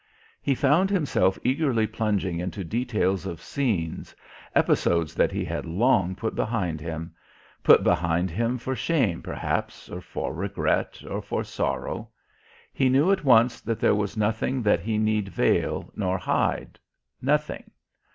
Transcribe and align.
He 0.41 0.55
found 0.55 0.89
himself 0.89 1.37
eagerly 1.43 1.85
plunging 1.85 2.39
into 2.39 2.63
details 2.63 3.27
of 3.27 3.39
scenes, 3.39 4.15
episodes 4.55 5.13
that 5.13 5.31
he 5.31 5.45
had 5.45 5.63
long 5.67 6.15
put 6.15 6.33
behind 6.33 6.81
him 6.81 7.13
put 7.63 7.83
behind 7.83 8.31
him 8.31 8.57
for 8.57 8.75
shame 8.75 9.21
perhaps 9.21 9.89
or 9.91 10.01
for 10.01 10.33
regret 10.33 11.03
or 11.07 11.21
for 11.21 11.43
sorrow. 11.43 12.09
He 12.73 12.89
knew 12.89 13.11
at 13.11 13.23
once 13.23 13.61
that 13.61 13.79
there 13.79 13.93
was 13.93 14.17
nothing 14.17 14.63
that 14.63 14.79
he 14.79 14.97
need 14.97 15.29
veil 15.29 15.91
nor 15.95 16.17
hide 16.17 16.79
nothing. 17.21 17.69